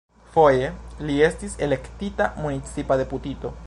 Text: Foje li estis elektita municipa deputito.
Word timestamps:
Foje 0.35 0.71
li 1.09 1.19
estis 1.27 1.59
elektita 1.69 2.31
municipa 2.47 3.03
deputito. 3.05 3.59